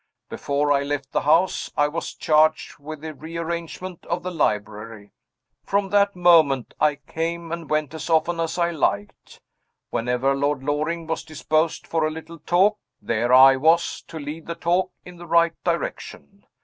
[0.29, 5.11] Before I left the house, I was charged with the rearrangement of the library.
[5.63, 9.39] From that moment I came and went as often as I liked.
[9.91, 14.55] Whenever Lord Loring was disposed for a little talk, there I was, to lead the
[14.55, 16.47] talk in the right direction.